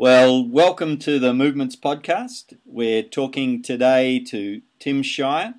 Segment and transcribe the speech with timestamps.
[0.00, 2.56] Well, welcome to the Movements Podcast.
[2.64, 5.56] We're talking today to Tim Shire,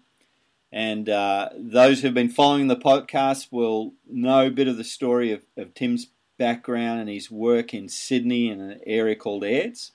[0.72, 5.32] and uh, those who've been following the podcast will know a bit of the story
[5.32, 6.08] of, of Tim's
[6.40, 9.92] background and his work in Sydney in an area called Aids.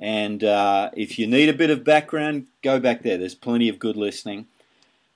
[0.00, 3.18] And uh, if you need a bit of background, go back there.
[3.18, 4.48] There's plenty of good listening.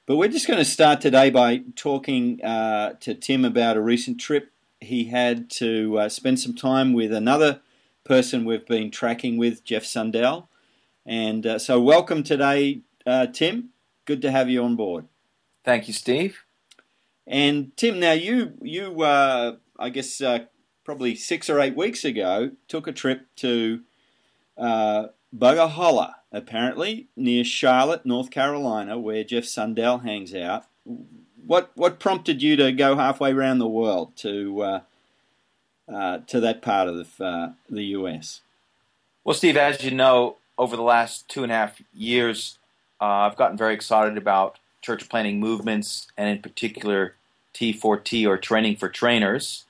[0.07, 4.21] But we're just going to start today by talking uh, to Tim about a recent
[4.21, 7.63] trip he had to uh, spend some time with another
[8.09, 10.49] person we've been tracking with, Jeff Sundell.
[11.05, 13.69] And uh, so, welcome today, uh, Tim.
[14.07, 15.05] Good to have you on board.
[15.65, 16.45] Thank you, Steve.
[17.27, 20.47] And Tim, now you you uh, I guess uh,
[20.85, 23.83] probably six or eight weeks ago took a trip to
[24.57, 30.65] uh, Bugger Holler, apparently near Charlotte, North Carolina, where Jeff Sundell hangs out.
[31.47, 34.83] What what prompted you to go halfway around the world to
[35.93, 38.41] uh, to that part of the, uh, the U.S.?
[39.25, 42.59] Well, Steve, as you know, over the last two and a half years,
[43.01, 47.15] uh, I've gotten very excited about church planting movements, and in particular,
[47.55, 49.65] T4T or training for trainers.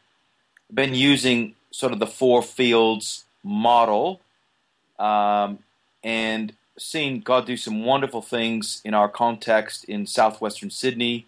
[0.68, 4.20] I've been using sort of the four fields model
[4.98, 5.58] um,
[6.02, 11.26] and seeing God do some wonderful things in our context in southwestern Sydney,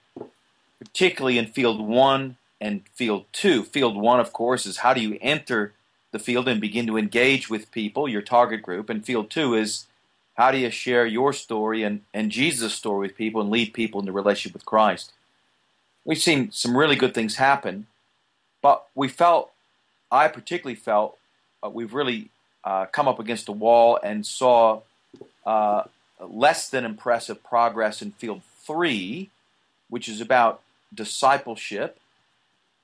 [0.78, 3.62] particularly in field one and field two.
[3.62, 5.72] Field one, of course, is how do you enter
[6.12, 8.90] the field and begin to engage with people, your target group.
[8.90, 9.86] And field two is
[10.34, 14.00] how do you share your story and, and Jesus' story with people and lead people
[14.00, 15.12] into relationship with Christ.
[16.04, 17.86] We've seen some really good things happen,
[18.62, 19.52] but we felt,
[20.10, 21.18] I particularly felt,
[21.62, 22.30] uh, we've really
[22.64, 24.80] uh, come up against a wall and saw
[25.44, 25.84] uh,
[26.18, 29.30] less than impressive progress in field three,
[29.88, 31.99] which is about discipleship,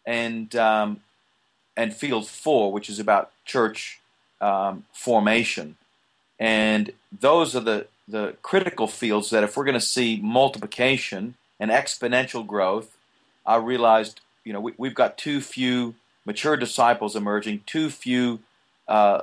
[0.06, 1.00] and um,
[1.76, 4.00] and field four, which is about church
[4.40, 5.76] um, formation.
[6.38, 11.70] And those are the, the critical fields that if we're going to see multiplication and
[11.70, 12.96] exponential growth,
[13.44, 15.94] I realized, you know, we, we've got too few
[16.24, 18.40] mature disciples emerging, too few
[18.88, 19.22] uh,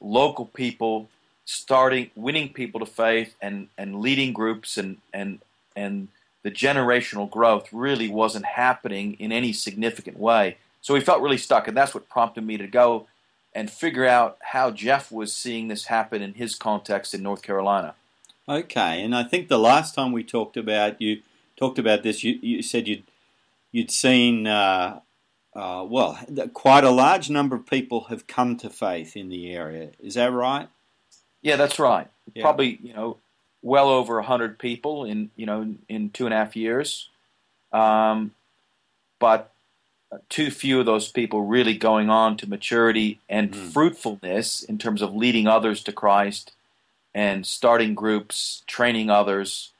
[0.00, 1.08] local people
[1.44, 5.38] starting winning people to faith and and leading groups and and
[5.76, 6.08] and
[6.46, 10.56] the generational growth really wasn't happening in any significant way.
[10.80, 13.08] So we felt really stuck, and that's what prompted me to go
[13.52, 17.96] and figure out how Jeff was seeing this happen in his context in North Carolina.
[18.48, 21.22] Okay, and I think the last time we talked about you
[21.56, 23.02] talked about this, you, you said you'd
[23.72, 25.00] you'd seen uh,
[25.52, 26.16] uh, well,
[26.54, 29.90] quite a large number of people have come to faith in the area.
[29.98, 30.68] Is that right?
[31.42, 32.06] Yeah, that's right.
[32.34, 32.42] Yeah.
[32.44, 33.16] Probably, you know,
[33.66, 37.08] well over hundred people in you know in two and a half years,
[37.72, 38.30] um,
[39.18, 39.52] but
[40.28, 43.72] too few of those people really going on to maturity and mm.
[43.72, 46.52] fruitfulness in terms of leading others to Christ
[47.12, 49.72] and starting groups, training others,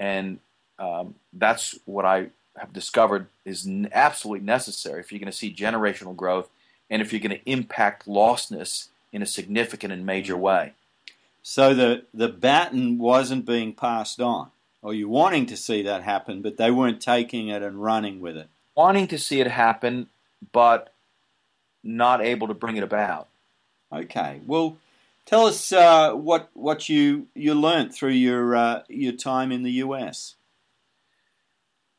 [0.00, 0.40] and
[0.80, 6.16] um, that's what I have discovered is absolutely necessary if you're going to see generational
[6.16, 6.48] growth
[6.90, 10.40] and if you're going to impact lostness in a significant and major mm.
[10.40, 10.72] way.
[11.42, 14.50] So the, the baton wasn't being passed on,
[14.82, 18.36] or you're wanting to see that happen, but they weren't taking it and running with
[18.36, 18.48] it.
[18.76, 20.08] Wanting to see it happen,
[20.52, 20.92] but
[21.82, 23.28] not able to bring it about.
[23.92, 24.40] Okay.
[24.46, 24.76] Well,
[25.24, 29.72] tell us uh, what what you you learned through your uh, your time in the
[29.72, 30.34] U.S.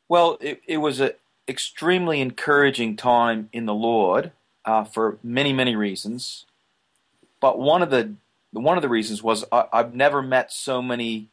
[0.07, 1.11] Well, it, it was an
[1.47, 4.31] extremely encouraging time in the Lord
[4.65, 6.45] uh, for many, many reasons.
[7.39, 8.13] But one of the
[8.51, 11.29] one of the reasons was I, have never met so many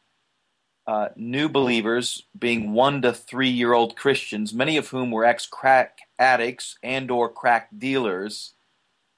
[0.86, 5.46] uh, new believers, being one to three year old Christians, many of whom were ex
[5.46, 8.52] crack addicts and or crack dealers,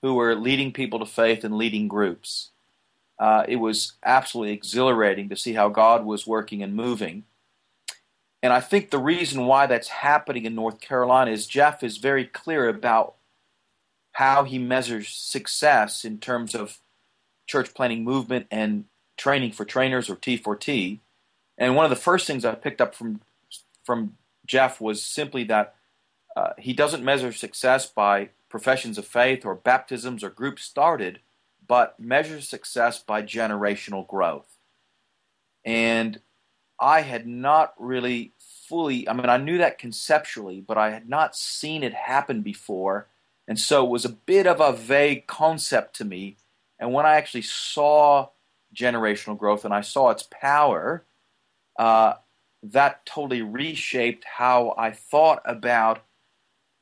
[0.03, 2.51] who were leading people to faith and leading groups.
[3.19, 7.25] Uh, it was absolutely exhilarating to see how God was working and moving.
[8.43, 12.25] And I think the reason why that's happening in North Carolina is Jeff is very
[12.25, 13.17] clear about
[14.13, 16.79] how he measures success in terms of
[17.49, 18.85] church planting movement and
[19.17, 21.01] training for trainers or T4T.
[21.59, 23.21] And one of the first things I picked up from
[23.85, 24.17] from
[24.47, 25.75] Jeff was simply that
[26.37, 31.21] uh, he doesn't measure success by professions of faith or baptisms or groups started,
[31.67, 34.59] but measures success by generational growth.
[35.65, 36.21] And
[36.81, 38.33] I had not really
[38.69, 43.09] fully, I mean, I knew that conceptually, but I had not seen it happen before.
[43.49, 46.37] And so it was a bit of a vague concept to me.
[46.79, 48.29] And when I actually saw
[48.75, 51.05] generational growth and I saw its power,
[51.79, 52.15] uh,
[52.63, 56.05] that totally reshaped how I thought about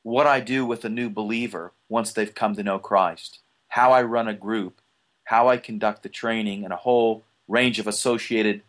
[0.03, 3.39] what I do with a new believer once they've come to know Christ,
[3.69, 4.81] how I run a group,
[5.25, 8.61] how I conduct the training, and a whole range of associated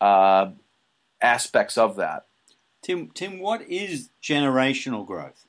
[0.00, 0.50] uh,
[1.20, 2.26] aspects of that.
[2.82, 5.46] Tim, Tim, what is generational growth?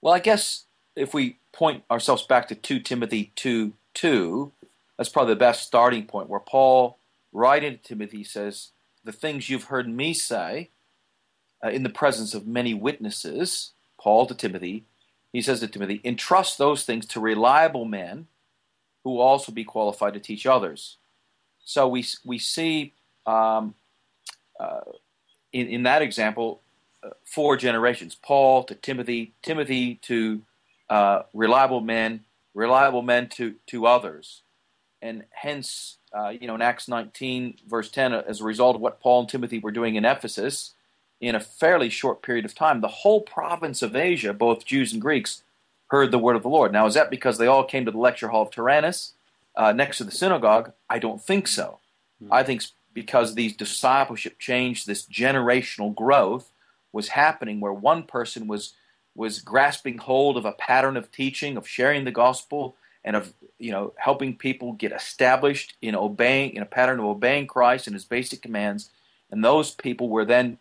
[0.00, 0.64] Well, I guess
[0.96, 4.52] if we point ourselves back to 2 Timothy 2 2,
[4.96, 6.98] that's probably the best starting point where Paul,
[7.32, 8.70] writing to Timothy, says,
[9.04, 10.70] The things you've heard me say
[11.64, 14.84] uh, in the presence of many witnesses, Paul to Timothy,
[15.32, 18.26] he says to Timothy, entrust those things to reliable men
[19.04, 20.98] who will also be qualified to teach others.
[21.64, 22.92] So we, we see
[23.26, 23.74] um,
[24.58, 24.80] uh,
[25.52, 26.60] in, in that example
[27.02, 30.42] uh, four generations Paul to Timothy, Timothy to
[30.92, 32.20] uh, reliable men,
[32.52, 34.42] reliable men to, to others.
[35.00, 39.00] And hence, uh, you know, in Acts 19, verse 10, as a result of what
[39.00, 40.74] Paul and Timothy were doing in Ephesus,
[41.18, 45.00] in a fairly short period of time, the whole province of Asia, both Jews and
[45.00, 45.42] Greeks,
[45.86, 46.72] heard the word of the Lord.
[46.74, 49.14] Now, is that because they all came to the lecture hall of Tyrannus
[49.56, 50.72] uh, next to the synagogue?
[50.90, 51.78] I don't think so.
[52.22, 52.34] Mm-hmm.
[52.34, 56.52] I think because these discipleship change, this generational growth
[56.92, 58.74] was happening where one person was
[59.14, 63.70] was grasping hold of a pattern of teaching, of sharing the gospel, and of you
[63.70, 68.04] know helping people get established in obeying in a pattern of obeying Christ and His
[68.04, 68.90] basic commands,
[69.30, 70.58] and those people were then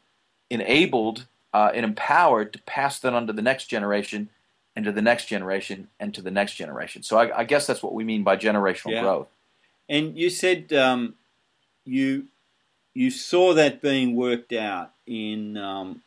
[0.50, 4.30] enabled uh, and empowered to pass that on to the next generation
[4.76, 7.04] and to the next generation and to the next generation.
[7.04, 9.02] So I, I guess that's what we mean by generational yeah.
[9.02, 9.28] growth.
[9.90, 11.16] And you said um,
[11.86, 12.28] you
[12.94, 16.02] you saw that being worked out in um,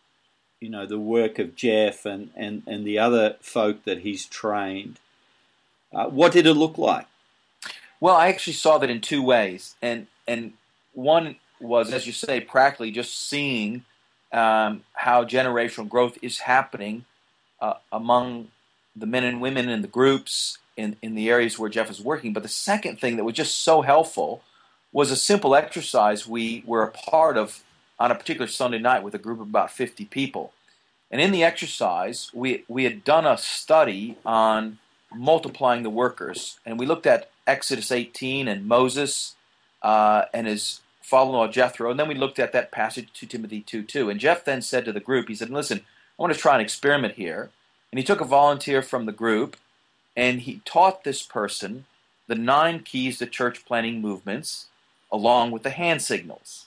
[0.61, 4.99] you know the work of Jeff and, and, and the other folk that he's trained.
[5.93, 7.07] Uh, what did it look like?
[8.01, 10.55] Well, I actually saw that in two ways, and and
[10.93, 13.85] one was, as you say, practically just seeing
[14.33, 17.05] um, how generational growth is happening
[17.61, 18.49] uh, among
[18.97, 22.33] the men and women in the groups in, in the areas where Jeff is working.
[22.33, 24.43] But the second thing that was just so helpful
[24.93, 27.65] was a simple exercise we were a part of
[27.99, 30.53] on a particular Sunday night with a group of about 50 people.
[31.11, 34.79] And in the exercise, we, we had done a study on
[35.15, 36.59] multiplying the workers.
[36.67, 39.37] And we looked at Exodus 18 and Moses
[39.83, 43.83] uh, and his father-in-law Jethro, and then we looked at that passage to Timothy 2
[43.83, 44.09] 2.
[44.09, 45.83] And Jeff then said to the group, he said, Listen,
[46.19, 47.51] I want to try an experiment here.
[47.93, 49.57] And he took a volunteer from the group
[50.17, 51.85] and he taught this person
[52.27, 54.67] the nine keys to church planting movements
[55.13, 56.67] along with the hand signals.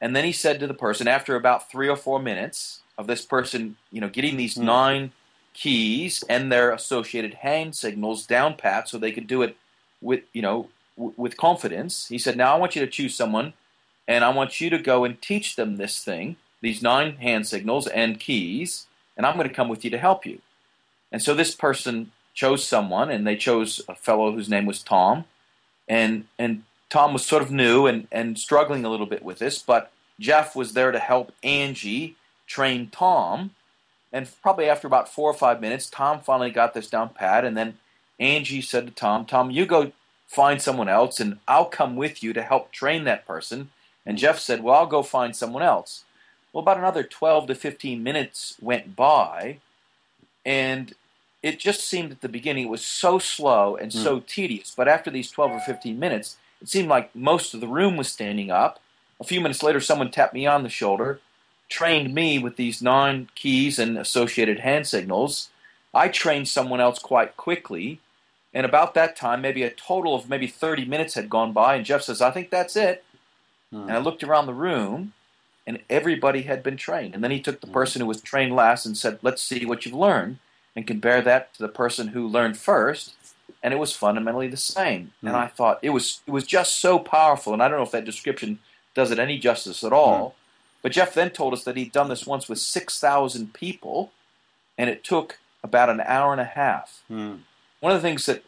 [0.00, 3.24] And then he said to the person, after about three or four minutes of this
[3.24, 4.64] person, you know, getting these mm.
[4.64, 5.12] nine
[5.54, 9.56] keys and their associated hand signals down pat so they could do it
[10.00, 12.08] with, you know, with confidence.
[12.08, 13.54] He said, Now I want you to choose someone,
[14.06, 17.86] and I want you to go and teach them this thing, these nine hand signals
[17.86, 20.40] and keys, and I'm going to come with you to help you.
[21.10, 25.24] And so this person chose someone, and they chose a fellow whose name was Tom.
[25.88, 29.58] And, and Tom was sort of new and, and struggling a little bit with this,
[29.58, 29.90] but
[30.20, 32.16] Jeff was there to help Angie
[32.46, 33.50] train Tom.
[34.12, 37.44] And probably after about four or five minutes, Tom finally got this down pat.
[37.44, 37.78] And then
[38.18, 39.92] Angie said to Tom, Tom, you go
[40.26, 43.70] find someone else and I'll come with you to help train that person.
[44.04, 46.04] And Jeff said, Well, I'll go find someone else.
[46.52, 49.58] Well, about another 12 to 15 minutes went by,
[50.44, 50.94] and
[51.42, 54.02] it just seemed at the beginning it was so slow and mm.
[54.02, 54.72] so tedious.
[54.74, 58.08] But after these 12 or 15 minutes, it seemed like most of the room was
[58.08, 58.80] standing up.
[59.20, 61.20] A few minutes later, someone tapped me on the shoulder,
[61.68, 65.50] trained me with these nine keys and associated hand signals.
[65.94, 68.00] I trained someone else quite quickly,
[68.52, 71.84] and about that time, maybe a total of maybe 30 minutes had gone by, and
[71.84, 73.04] Jeff says, I think that's it.
[73.70, 73.82] Hmm.
[73.82, 75.12] And I looked around the room,
[75.66, 77.14] and everybody had been trained.
[77.14, 77.72] And then he took the hmm.
[77.72, 80.38] person who was trained last and said, Let's see what you've learned,
[80.74, 83.14] and compare that to the person who learned first.
[83.62, 85.12] And it was fundamentally the same.
[85.20, 85.28] Hmm.
[85.28, 87.52] And I thought it was it was just so powerful.
[87.52, 88.58] And I don't know if that description
[88.94, 90.30] does it any justice at all.
[90.30, 90.34] Hmm.
[90.82, 94.12] But Jeff then told us that he'd done this once with 6,000 people,
[94.78, 97.02] and it took about an hour and a half.
[97.08, 97.36] Hmm
[97.80, 98.42] one of the things that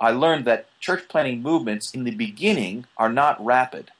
[0.00, 3.90] I learned that church planting movements in the beginning are not rapid.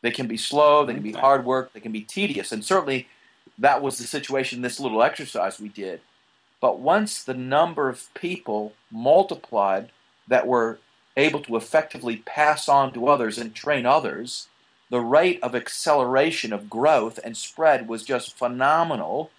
[0.00, 3.08] They can be slow, they can be hard work, they can be tedious, and certainly
[3.58, 6.00] that was the situation in this little exercise we did.
[6.60, 9.90] But once the number of people multiplied
[10.26, 10.78] that were
[11.16, 14.48] able to effectively pass on to others and train others,
[14.90, 19.30] the rate of acceleration of growth and spread was just phenomenal.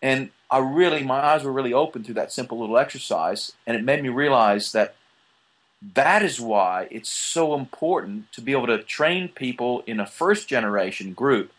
[0.00, 3.84] And I really, my eyes were really open through that simple little exercise, and it
[3.84, 4.94] made me realize that
[5.94, 10.48] that is why it's so important to be able to train people in a first
[10.48, 11.52] generation group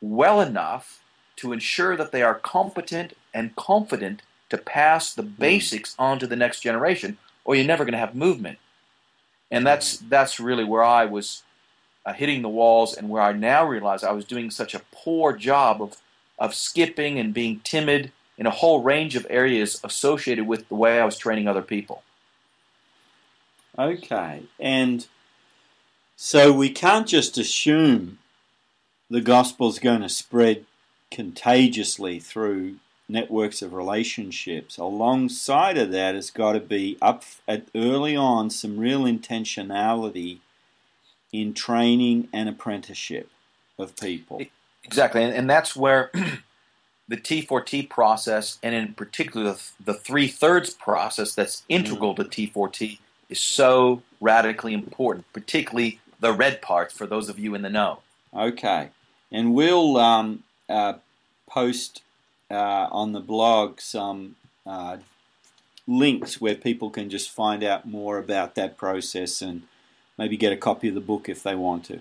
[0.00, 1.00] well enough
[1.38, 5.34] to ensure that they are competent and confident to pass the hmm.
[5.38, 8.58] basics on to the next generation, or you're never going to have movement.
[9.50, 11.42] And that's that's really where I was
[12.04, 15.32] uh, hitting the walls, and where I now realize I was doing such a poor
[15.32, 15.96] job of
[16.38, 21.00] of skipping and being timid in a whole range of areas associated with the way
[21.00, 22.02] I was training other people.
[23.78, 25.06] Okay, and
[26.16, 28.18] so we can't just assume
[29.08, 30.66] the gospel's going to spread
[31.10, 32.76] contagiously through
[33.08, 34.76] networks of relationships.
[34.76, 40.38] Alongside of that, it's got to be up at early on some real intentionality
[41.32, 43.30] in training and apprenticeship
[43.78, 44.42] of people.
[44.84, 46.10] Exactly, and, and that's where
[47.08, 52.30] the T4T process, and in particular the, the three thirds process that's integral mm.
[52.30, 52.98] to T4T,
[53.28, 58.00] is so radically important, particularly the red parts for those of you in the know.
[58.34, 58.88] Okay,
[59.30, 60.42] and we'll um,
[61.48, 62.02] post
[62.50, 64.98] uh, on the blog some uh,
[65.86, 69.62] links where people can just find out more about that process and
[70.16, 72.00] maybe get a copy of the book if they want to.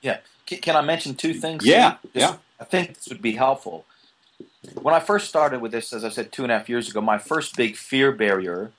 [0.00, 0.18] Yeah.
[0.46, 1.64] Can I mention two things?
[1.64, 1.96] Yeah.
[2.12, 2.36] yeah.
[2.58, 3.84] I think this would be helpful.
[4.80, 7.00] When I first started with this, as I said, two and a half years ago,
[7.00, 8.72] my first big fear barrier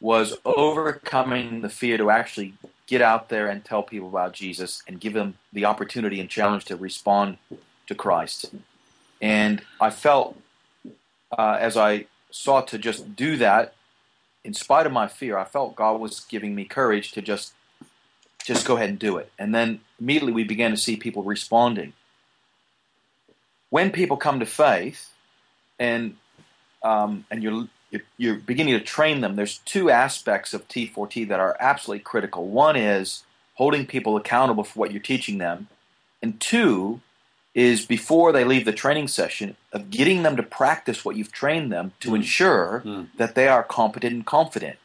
[0.00, 2.54] was overcoming the fear to actually
[2.86, 6.64] get out there and tell people about Jesus and give them the opportunity and challenge
[6.66, 7.38] to respond
[7.86, 8.46] to Christ.
[9.20, 10.36] And I felt
[11.36, 13.74] uh, as I sought to just do that,
[14.44, 17.54] in spite of my fear, I felt God was giving me courage to just
[18.44, 19.32] just go ahead and do it.
[19.38, 21.94] And then immediately we began to see people responding.
[23.70, 25.10] When people come to faith,
[25.78, 26.16] and
[26.82, 31.40] um, and you're, you're you're beginning to train them, there's two aspects of T4T that
[31.40, 32.46] are absolutely critical.
[32.46, 33.24] One is
[33.54, 35.68] holding people accountable for what you're teaching them,
[36.22, 37.00] and two
[37.54, 41.70] is before they leave the training session of getting them to practice what you've trained
[41.70, 42.16] them to mm.
[42.16, 43.06] ensure mm.
[43.16, 44.76] that they are competent and confident.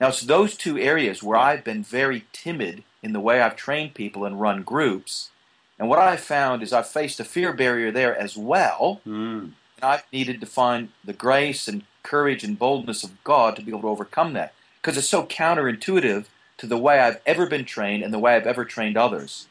[0.00, 3.94] Now, it's those two areas where I've been very timid in the way I've trained
[3.94, 5.30] people and run groups.
[5.78, 9.00] And what I've found is I've faced a fear barrier there as well.
[9.06, 9.52] Mm.
[9.76, 13.70] And I've needed to find the grace and courage and boldness of God to be
[13.70, 14.54] able to overcome that.
[14.80, 16.26] Because it's so counterintuitive
[16.58, 19.46] to the way I've ever been trained and the way I've ever trained others.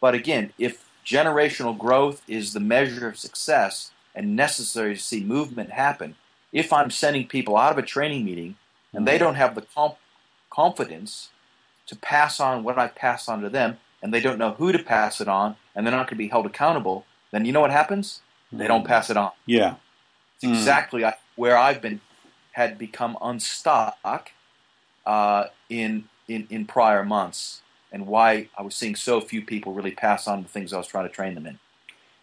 [0.00, 5.70] But again, if generational growth is the measure of success and necessary to see movement
[5.70, 6.16] happen.
[6.52, 8.56] If I'm sending people out of a training meeting
[8.92, 9.98] and they don't have the comp-
[10.50, 11.30] confidence
[11.86, 14.78] to pass on what I pass on to them, and they don't know who to
[14.78, 17.70] pass it on, and they're not going to be held accountable, then you know what
[17.70, 18.20] happens?
[18.52, 19.30] They don't pass it on.
[19.46, 19.76] Yeah,
[20.36, 20.50] it's mm.
[20.50, 21.04] exactly
[21.36, 22.00] where I've been
[22.52, 24.32] had become unstuck
[25.06, 29.90] uh, in in in prior months and why I was seeing so few people really
[29.90, 31.58] pass on the things I was trying to train them in.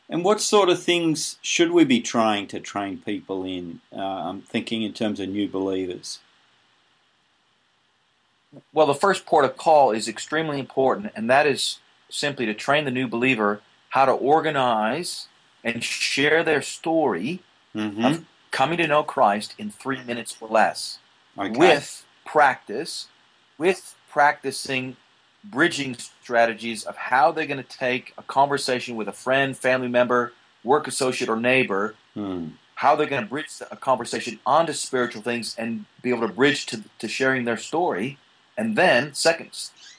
[0.09, 3.81] And what sort of things should we be trying to train people in?
[3.91, 6.19] Uh, I'm thinking in terms of new believers.
[8.71, 12.85] Well, the first port of call is extremely important, and that is simply to train
[12.85, 15.27] the new believer how to organize
[15.63, 17.41] and share their story
[17.75, 18.05] mm-hmm.
[18.05, 20.99] of coming to know Christ in three minutes or less
[21.37, 21.57] okay.
[21.57, 23.07] with practice,
[23.57, 24.95] with practicing
[25.49, 30.33] bridging strategies of how they're going to take a conversation with a friend, family member,
[30.63, 32.49] work associate, or neighbor, hmm.
[32.75, 36.65] how they're going to bridge a conversation onto spiritual things and be able to bridge
[36.67, 38.17] to, to sharing their story.
[38.57, 39.49] And then, second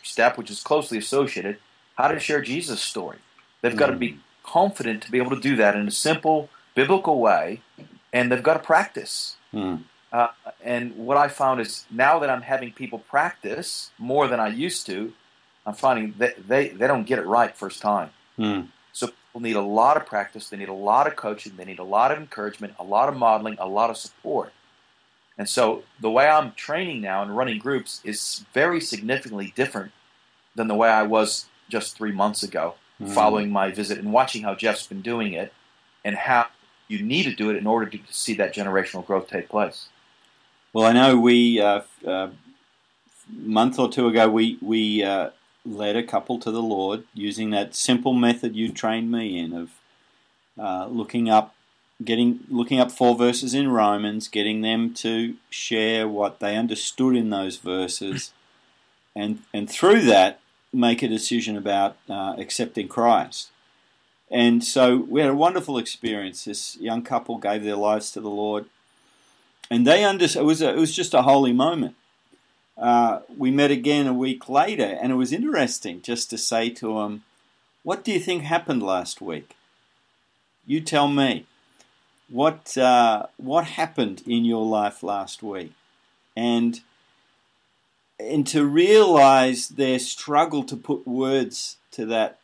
[0.02, 1.58] step, which is closely associated,
[1.96, 3.18] how to share Jesus' story.
[3.62, 4.18] They've got to be hmm.
[4.44, 7.62] confident to be able to do that in a simple, biblical way,
[8.12, 9.36] and they've got to practice.
[9.50, 9.76] Hmm.
[10.12, 10.28] Uh,
[10.62, 14.86] and what I found is now that I'm having people practice more than I used
[14.86, 15.12] to,
[15.68, 18.08] I'm finding that they, they don't get it right first time.
[18.38, 18.68] Mm.
[18.94, 20.48] So people need a lot of practice.
[20.48, 21.52] They need a lot of coaching.
[21.56, 24.54] They need a lot of encouragement, a lot of modeling, a lot of support.
[25.36, 29.92] And so the way I'm training now and running groups is very significantly different
[30.54, 33.10] than the way I was just three months ago, mm.
[33.10, 35.52] following my visit and watching how Jeff's been doing it
[36.02, 36.46] and how
[36.88, 39.88] you need to do it in order to see that generational growth take place.
[40.72, 42.30] Well, I know we uh, uh,
[43.30, 45.30] month or two ago we we uh,
[45.64, 49.70] led a couple to the Lord using that simple method you trained me in of
[50.58, 51.54] uh, looking up,
[52.02, 57.30] getting looking up four verses in Romans, getting them to share what they understood in
[57.30, 58.32] those verses,
[59.16, 60.40] and and through that
[60.72, 63.50] make a decision about uh, accepting Christ.
[64.30, 66.44] And so we had a wonderful experience.
[66.44, 68.66] This young couple gave their lives to the Lord,
[69.70, 70.42] and they understood.
[70.42, 71.94] It was a, it was just a holy moment
[72.78, 77.00] uh, we met again a week later, and it was interesting just to say to
[77.00, 77.24] him,
[77.82, 79.56] What do you think happened last week?
[80.66, 81.46] You tell me.
[82.30, 85.72] What, uh, what happened in your life last week?
[86.36, 86.80] And
[88.20, 92.38] and to realize their struggle to put words to that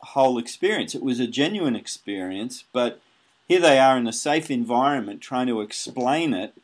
[0.00, 0.94] whole experience.
[0.94, 3.00] It was a genuine experience, but
[3.48, 6.54] here they are in a safe environment trying to explain it,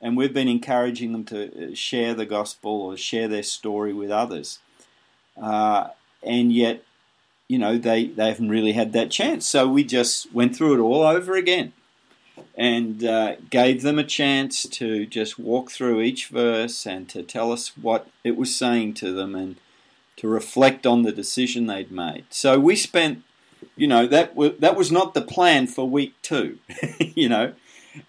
[0.00, 4.10] and we've been encouraging them to uh, share the gospel or share their story with
[4.10, 4.58] others.
[5.40, 5.88] Uh,
[6.22, 6.84] and yet,
[7.48, 9.46] you know, they, they haven't really had that chance.
[9.46, 11.72] So we just went through it all over again
[12.56, 17.52] and uh, gave them a chance to just walk through each verse and to tell
[17.52, 19.56] us what it was saying to them and
[20.16, 22.24] to reflect on the decision they'd made.
[22.30, 23.22] So we spent,
[23.76, 26.58] you know, that w- that was not the plan for week two.
[26.98, 27.54] you know,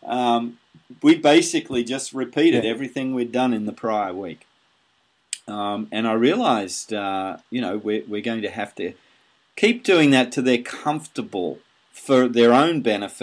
[0.04, 0.58] um,
[1.02, 2.70] we basically just repeated yeah.
[2.70, 4.46] everything we'd done in the prior week.
[5.48, 8.94] Um, and I realized, uh, you know, we're, we're going to have to
[9.56, 11.60] keep doing that till they're comfortable
[11.92, 13.18] for their own benefit